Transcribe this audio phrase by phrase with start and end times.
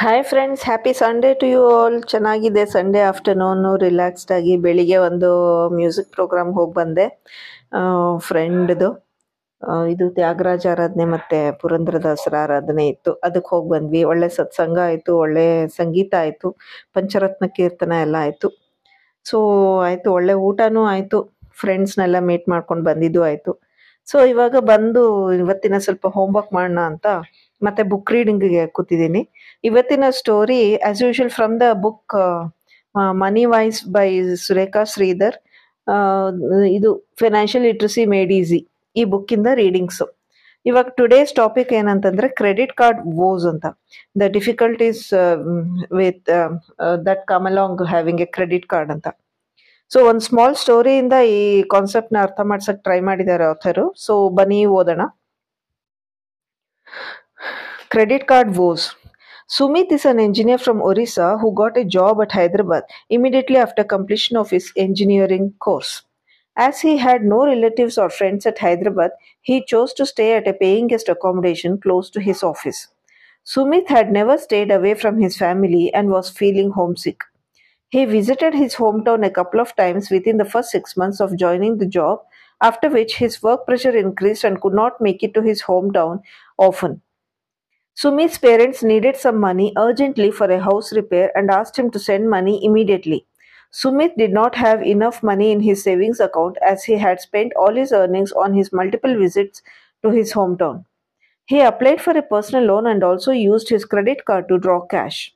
[0.00, 5.30] Hi friends happy Sunday to you all ಚೆನ್ನಾಗಿದೆ Sunday afternoon relaxed ಆಗಿ ಬೆಳಿಗ್ಗೆ ಒಂದು
[5.78, 7.04] ಮ್ಯೂಸಿಕ್ ಪ್ರೋಗ್ರಾಮ್ ಹೋಗಿ ಬಂದೆ.
[8.28, 8.88] ಫ್ರೆಂಡ್ದು
[9.92, 13.12] ಇದು ತ್ಯಾಗರಾಜ ಆರಾಧನೆ ಮತ್ತೆ ಪುರಂದ್ರದಾಸರ ಆರಾಧನೆ ಇತ್ತು.
[13.28, 14.02] ಅದಕ್ಕೆ ಹೋಗಿ ಬಂದ್ವಿ.
[14.12, 15.46] ಒಳ್ಳೆ ಸತ್ಸಂಗ ಆಯಿತು, ಒಳ್ಳೆ
[15.78, 16.50] ಸಂಗೀತ ಆಯಿತು,
[16.96, 18.50] ಪಂಚರತ್ನ ಕೀರ್ತನ ಎಲ್ಲ ಆಯಿತು.
[19.26, 19.38] ಸೊ
[19.88, 21.20] ಆಯಿತು, ಒಳ್ಳೆ ಊಟನೂ ಆಯಿತು.
[21.62, 23.54] ಫ್ರೆಂಡ್ಸ್ನೆಲ್ಲ ಮೀಟ್ ಮಾಡ್ಕೊಂಡು ಬಂದಿದ್ದು ಆಯಿತು.
[24.08, 25.04] ಸೊ ಇವಾಗ ಬಂದು
[25.42, 27.06] ಇವತ್ತಿನ ಸ್ವಲ್ಪ ಹೋಮ್ವರ್ಕ್ ಮಾಡೋಣ ಅಂತ
[27.66, 29.22] ಮತ್ತೆ ಬುಕ್ ರೀಡಿಂಗಿಗೆ ಕೂತಿದ್ದೀನಿ.
[29.68, 32.16] ಇವತ್ತಿನ story as usual from the book
[33.24, 34.08] money wise by
[34.46, 35.36] Surekha Sridhar
[36.76, 38.60] ಇದು ಫೈನಾನ್ಷಿಯಲ್ ಲಿಟ್ರಸಿ ಮೇಡ್ ಈಸಿ
[38.96, 40.02] ಈ ಬುಕ್ಕಿಂದ ರೀಡಿಂಗ್ಸ್
[40.68, 43.66] ಇವಾಗ ಟುಡೇಸ್ ಟಾಪಿಕ್ ಏನಂತಂದ್ರೆ ಕ್ರೆಡಿಟ್ ಕಾರ್ಡ್ ವೋಸ್ ಅಂತ.
[44.20, 45.04] The difficulties
[46.00, 46.28] with
[47.06, 49.08] that come along having a credit card ಅಂತ.
[49.90, 51.40] So ಒಂದು small ಸ್ಟೋರಿಯಿಂದ ಈ
[51.74, 55.04] ಕಾನ್ಸೆಪ್ಟ್ನ ಅರ್ಥ ಮಾಡ್ಸಕ್ ಟ್ರೈ ಮಾಡಿದ್ದಾರೆ ಆಥರು ಸೊ ಬನ್ನಿ ಓದೋಣ.
[57.90, 58.94] Credit card woes.
[59.48, 64.36] Sumit is an engineer from Orissa who got a job at Hyderabad immediately after completion
[64.36, 66.02] of his engineering course.
[66.56, 69.10] As he had no relatives or friends at Hyderabad,
[69.42, 72.86] he chose to stay at a paying guest accommodation close to his office.
[73.44, 77.22] Sumit had never stayed away from his family and was feeling homesick.
[77.88, 81.78] He visited his hometown a couple of times within the first six months of joining
[81.78, 82.20] the job,
[82.62, 86.22] after which his work pressure increased and could not make it to his hometown
[86.56, 87.02] often.
[87.94, 92.28] Sumit's parents needed some money urgently for a house repair and asked him to send
[92.28, 93.26] money immediately.
[93.72, 97.72] Sumit did not have enough money in his savings account as he had spent all
[97.76, 99.62] his earnings on his multiple visits
[100.02, 100.84] to his hometown.
[101.46, 105.34] He applied for a personal loan and also used his credit card to draw cash.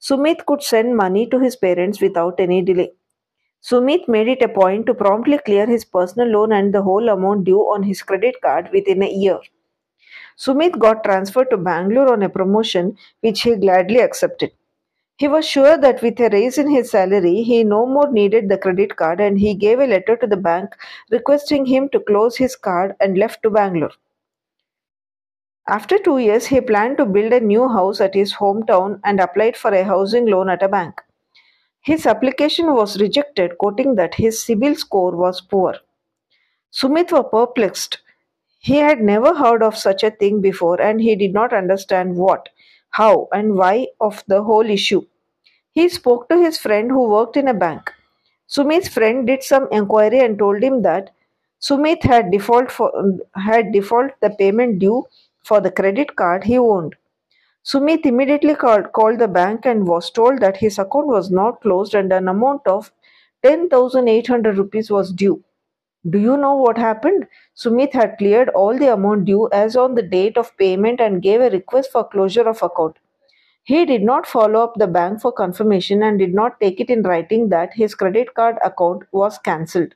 [0.00, 2.92] Sumit could send money to his parents without any delay.
[3.62, 7.44] Sumit made it a point to promptly clear his personal loan and the whole amount
[7.44, 9.40] due on his credit card within a year.
[10.40, 14.52] Sumit got transferred to Bangalore on a promotion which he gladly accepted.
[15.16, 18.56] He was sure that with a raise in his salary, he no more needed the
[18.56, 20.74] credit card and he gave a letter to the bank
[21.10, 23.92] requesting him to close his card and left to Bangalore.
[25.68, 29.58] After two years, he planned to build a new house at his hometown and applied
[29.58, 31.02] for a housing loan at a bank.
[31.82, 35.74] His application was rejected, quoting that his CIBIL score was poor.
[36.72, 37.98] Sumit was perplexed.
[38.60, 42.50] He had never heard of such a thing before and he did not understand what,
[42.90, 45.06] how, and why of the whole issue.
[45.72, 47.92] He spoke to his friend who worked in a bank.
[48.48, 51.10] Sumit's friend did some inquiry and told him that
[51.60, 52.92] Sumit had default for
[53.34, 55.06] had default the payment due
[55.42, 56.96] for the credit card he owned.
[57.64, 61.94] Sumit immediately called, called the bank and was told that his account was not closed
[61.94, 62.92] and an amount of
[63.42, 65.42] 10,800 rupees was due.
[66.08, 67.26] Do you know what happened?
[67.56, 71.40] Sumit had cleared all the amount due as on the date of payment and gave
[71.40, 72.98] a request for closure of account.
[73.64, 77.02] He did not follow up the bank for confirmation and did not take it in
[77.02, 79.94] writing that his credit card account was cancelled.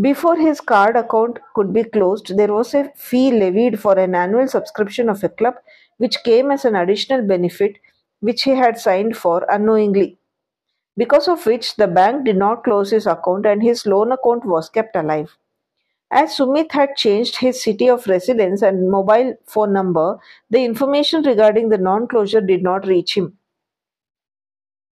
[0.00, 4.48] Before his card account could be closed, there was a fee levied for an annual
[4.48, 5.54] subscription of a club,
[5.98, 7.78] which came as an additional benefit
[8.20, 10.19] which he had signed for unknowingly.
[11.00, 14.68] Because of which, the bank did not close his account and his loan account was
[14.68, 15.34] kept alive.
[16.10, 20.18] As Sumit had changed his city of residence and mobile phone number,
[20.50, 23.38] the information regarding the non closure did not reach him.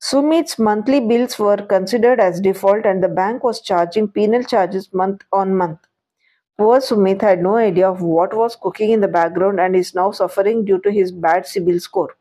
[0.00, 5.24] Sumit's monthly bills were considered as default and the bank was charging penal charges month
[5.30, 5.80] on month.
[6.56, 10.10] Poor Sumit had no idea of what was cooking in the background and is now
[10.12, 12.16] suffering due to his bad CIBIL score.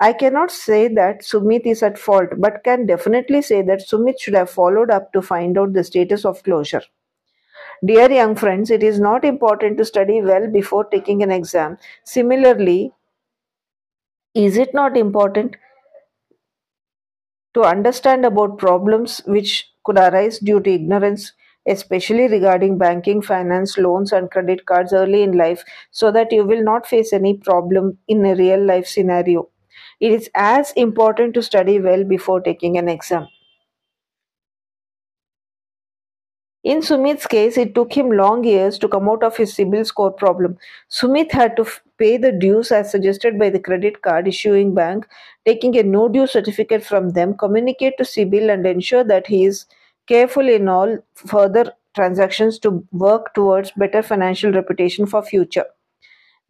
[0.00, 4.34] I cannot say that Sumit is at fault, but can definitely say that Sumit should
[4.34, 6.82] have followed up to find out the status of closure.
[7.84, 11.78] Dear young friends, it is not important to study well before taking an exam.
[12.04, 12.92] Similarly,
[14.34, 15.56] is it not important
[17.54, 21.32] to understand about problems which could arise due to ignorance,
[21.66, 26.62] especially regarding banking, finance, loans, and credit cards early in life, so that you will
[26.62, 29.48] not face any problem in a real life scenario?
[30.00, 33.28] It is as important to study well before taking an exam.
[36.62, 40.12] In Sumit's case, it took him long years to come out of his CIBIL score
[40.12, 40.56] problem.
[40.88, 45.06] Sumit had to f- pay the dues as suggested by the credit card issuing bank,
[45.44, 49.66] taking a no due certificate from them, communicate to CIBIL, and ensure that he is
[50.06, 55.66] careful in all further transactions to work towards better financial reputation for future.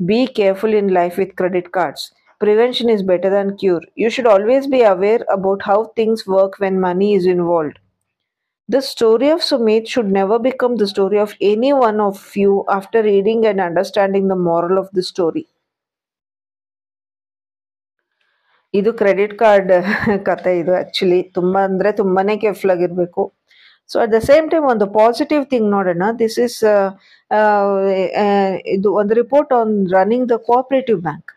[0.05, 2.13] Be careful in life with credit cards.
[2.42, 3.82] Prevention is better than cure.
[3.96, 7.80] You should always be aware about how things work when money is involved.
[8.70, 13.04] The story of Sumit should never become the story of any one of you after
[13.04, 15.46] reading and understanding the moral of the story.
[18.74, 19.72] ಇದು credit card
[20.28, 23.24] ಕತೆ ಇದು actually ತುಂಬ ಅಂದರೆ ತುಂಬಾನೇ careful ಆಗಿರಬೇಕು
[23.92, 26.58] so at the same time ಒಂದು positive thing ನೋಡೋಣ this is
[28.76, 31.32] ಇದು ಒಂದು report on running the cooperative bank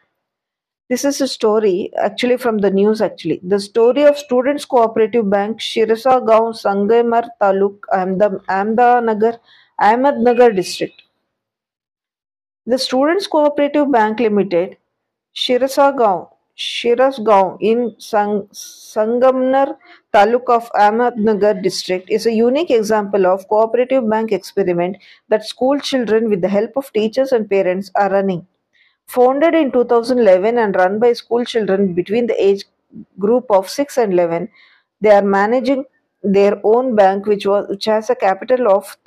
[0.92, 3.40] this is a story actually from the news actually.
[3.44, 9.38] The story of Students Cooperative Bank, Shirasa Gaon, Sangamner Taluk, Ahmednagar,
[9.80, 11.04] Ahmednagar district.
[12.66, 14.76] The Students Cooperative Bank Limited,
[15.34, 16.28] Shirasa Gaon,
[16.58, 19.78] Shiras Gaon in Sang, Sangamner
[20.14, 24.98] Taluk of Ahmednagar district is a unique example of cooperative bank experiment
[25.30, 28.46] that school children with the help of teachers and parents are running.
[29.08, 32.66] Founded in 2011 and run by school children between the age
[33.20, 34.50] group of 6 and 11,
[35.02, 35.86] they are managing
[36.24, 38.98] their own bank, which was which has a capital of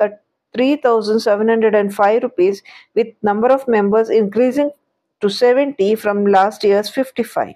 [0.54, 2.62] 3,705 rupees,
[2.94, 4.70] with number of members increasing
[5.20, 7.54] to 70 from last year's 55.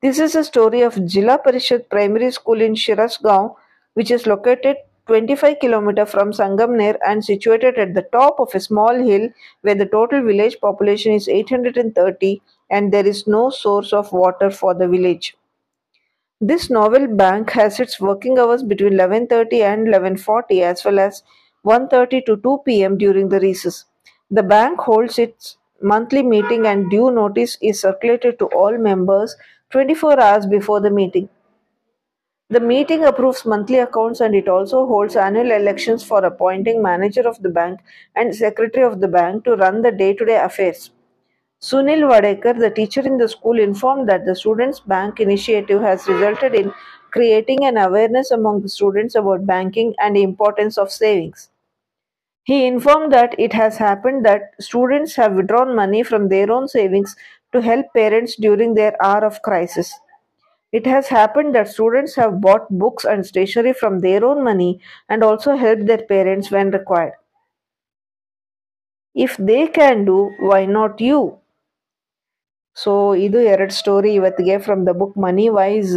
[0.00, 3.54] This is a story of Jila Parishad Primary School in Shirasgaon,
[3.94, 4.76] which is located
[5.10, 9.28] 25 km from Sangamner and situated at the top of a small hill
[9.62, 12.40] where the total village population is 830
[12.70, 15.36] and there is no source of water for the village.
[16.40, 21.24] This novel bank has its working hours between 11:30 and 11:40 as well as
[21.72, 22.96] 1:30 to 2 p.m.
[23.02, 23.82] during the recess.
[24.30, 25.56] The bank holds its
[25.94, 29.36] monthly meeting and due notice is circulated to all members
[29.70, 31.28] 24 hours before the meeting.
[32.50, 37.40] The meeting approves monthly accounts and it also holds annual elections for appointing manager of
[37.42, 37.78] the bank
[38.16, 40.90] and secretary of the bank to run the day-to-day affairs.
[41.62, 46.56] Sunil Vadekar, the teacher in the school, informed that the Students' Bank initiative has resulted
[46.56, 46.72] in
[47.12, 51.50] creating an awareness among the students about banking and the importance of savings.
[52.42, 57.14] He informed that it has happened that students have withdrawn money from their own savings
[57.52, 59.94] to help parents during their hour of crisis.
[60.73, 64.71] It has happened that students have bought books and stationery from their own money
[65.09, 67.13] and also helped their parents when required.
[69.15, 71.19] If they can do, why not you?
[72.77, 72.91] So
[73.25, 75.93] ಇದು ಎರಡು story ಇವತ್ತಿಗೆ from the book money wise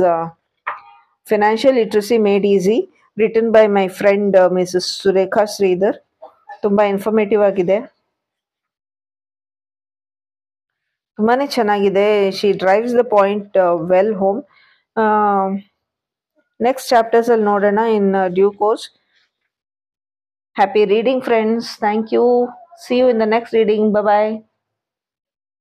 [1.27, 2.77] financial literacy made easy
[3.17, 5.97] written by my friend Mrs Surekha Sridhar
[6.65, 7.79] ತುಂಬ informative ಆಗಿದೆ
[11.19, 12.07] ತುಂಬಾ ಚೆನ್ನಾಗಿದೆ
[12.39, 13.57] she drives the point
[13.93, 14.41] well home
[16.61, 18.85] next chapters ಅಲ್ಲಿ ನೋಡೋಣ in due course
[20.57, 22.25] happy reading friends thank you
[22.81, 24.31] see you in the next reading bye